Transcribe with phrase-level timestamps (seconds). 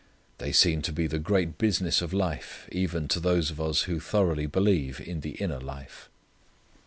[0.39, 3.99] They seem to be the great business of life even to those of us who
[3.99, 6.09] thoroughly believe in the inner life.